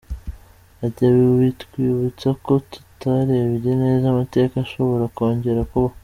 [0.85, 1.03] Ati
[1.41, 5.91] “Bitwibutsa ko tutarebye neza amateka ashobora kongera kuba.